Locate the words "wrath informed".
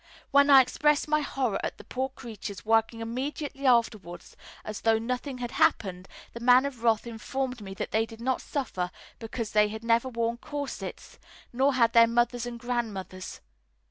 6.81-7.61